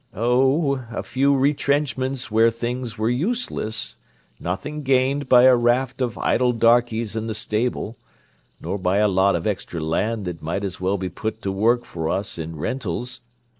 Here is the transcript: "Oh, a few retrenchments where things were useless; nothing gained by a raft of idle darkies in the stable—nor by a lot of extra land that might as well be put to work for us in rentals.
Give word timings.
"Oh, 0.15 0.83
a 0.89 1.03
few 1.03 1.37
retrenchments 1.37 2.31
where 2.31 2.49
things 2.49 2.97
were 2.97 3.07
useless; 3.11 3.97
nothing 4.39 4.81
gained 4.81 5.29
by 5.29 5.43
a 5.43 5.55
raft 5.55 6.01
of 6.01 6.17
idle 6.17 6.53
darkies 6.53 7.15
in 7.15 7.27
the 7.27 7.35
stable—nor 7.35 8.79
by 8.79 8.97
a 8.97 9.07
lot 9.07 9.35
of 9.35 9.45
extra 9.45 9.79
land 9.79 10.25
that 10.25 10.41
might 10.41 10.63
as 10.63 10.81
well 10.81 10.97
be 10.97 11.09
put 11.09 11.43
to 11.43 11.51
work 11.51 11.85
for 11.85 12.09
us 12.09 12.39
in 12.39 12.55
rentals. 12.55 13.21